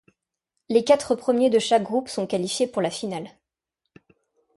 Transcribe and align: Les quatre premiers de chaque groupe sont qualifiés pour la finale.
Les 0.67 0.83
quatre 0.83 1.13
premiers 1.13 1.51
de 1.51 1.59
chaque 1.59 1.83
groupe 1.83 2.09
sont 2.09 2.25
qualifiés 2.25 2.65
pour 2.65 2.81
la 2.81 2.89
finale. 2.89 3.29